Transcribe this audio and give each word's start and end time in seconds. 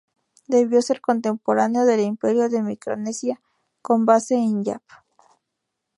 Debió 0.47 0.81
ser 0.81 0.99
contemporáneo 0.99 1.85
del 1.85 1.99
Imperio 1.99 2.49
de 2.49 2.63
Micronesia, 2.63 3.39
con 3.83 4.03
base 4.07 4.33
en 4.33 4.63
Yap. 4.63 4.81